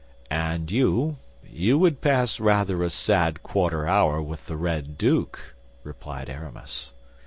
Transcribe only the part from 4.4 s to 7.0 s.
the Red Duke," replied Aramis.